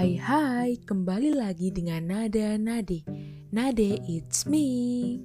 [0.00, 3.04] Hai hai, kembali lagi dengan Nada Nade.
[3.52, 5.20] Nade it's me.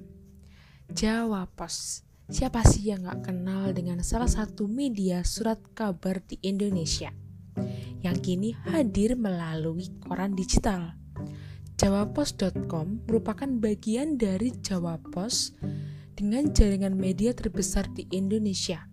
[0.92, 7.08] Jawa Pos Siapa sih yang gak kenal dengan salah satu media surat kabar di Indonesia?
[8.04, 10.92] Yang kini hadir melalui koran digital.
[11.80, 15.56] Jawapos.com merupakan bagian dari Jawa Pos
[16.12, 18.84] dengan jaringan media terbesar di Indonesia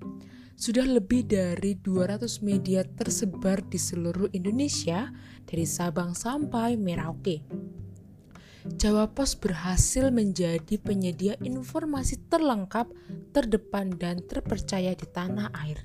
[0.54, 5.10] sudah lebih dari 200 media tersebar di seluruh Indonesia
[5.44, 7.44] dari Sabang sampai Merauke.
[8.64, 12.88] Jawa Pos berhasil menjadi penyedia informasi terlengkap,
[13.36, 15.84] terdepan, dan terpercaya di tanah air.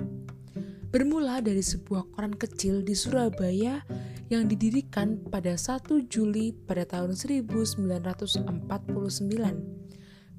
[0.89, 3.83] Bermula dari sebuah koran kecil di Surabaya
[4.31, 8.47] yang didirikan pada 1 Juli pada tahun 1949.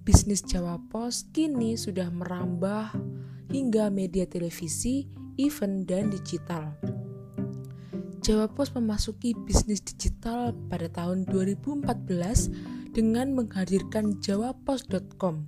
[0.10, 2.98] Bisnis Jawa Pos kini sudah merambah
[3.54, 5.06] hingga media televisi,
[5.38, 6.74] event, dan digital.
[8.26, 15.46] Jawa Pos memasuki bisnis digital pada tahun 2014 dengan menghadirkan jawapos.com.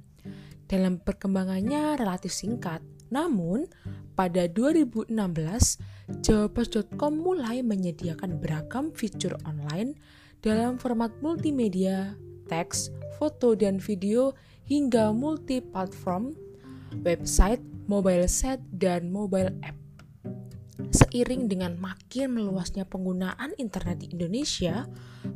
[0.69, 3.65] Dalam perkembangannya relatif singkat, namun
[4.13, 5.09] pada 2016
[6.21, 9.97] jawapos.com mulai menyediakan beragam fitur online
[10.45, 12.13] dalam format multimedia,
[12.45, 14.37] teks, foto, dan video
[14.71, 16.31] hingga multi-platform,
[17.03, 17.59] website,
[17.91, 19.75] mobile set, dan mobile app.
[20.95, 24.87] Seiring dengan makin meluasnya penggunaan internet di Indonesia,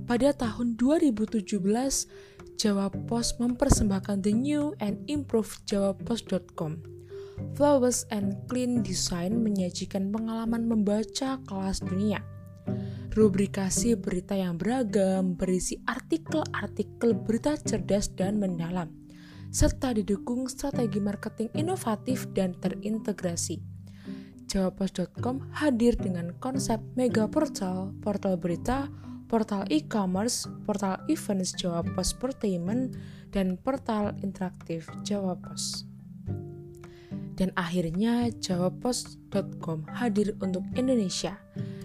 [0.07, 1.51] pada tahun 2017
[2.55, 6.79] Jawa Pos mempersembahkan the new and improved jawapos.com.
[7.59, 12.23] Flawless and clean design menyajikan pengalaman membaca kelas dunia.
[13.11, 19.04] Rubrikasi berita yang beragam berisi artikel-artikel berita cerdas dan mendalam
[19.51, 23.61] serta didukung strategi marketing inovatif dan terintegrasi.
[24.45, 28.87] Jawapos.com hadir dengan konsep mega portal, portal berita,
[29.25, 32.93] portal e-commerce, portal events Jawapos Portainment,
[33.33, 35.83] dan portal interaktif Jawapos.
[37.35, 41.35] Dan akhirnya jawapos.com hadir untuk Indonesia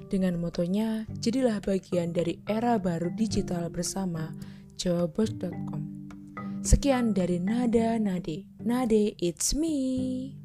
[0.07, 4.31] dengan motonya jadilah bagian dari era baru digital bersama
[4.79, 6.00] jawapos.com.
[6.61, 8.45] Sekian dari Nada Nade.
[8.61, 10.40] Nade, it's me.